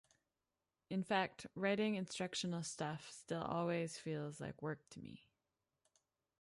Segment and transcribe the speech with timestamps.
[0.89, 5.19] In fact, writing instructional stuff still always feels like work to m.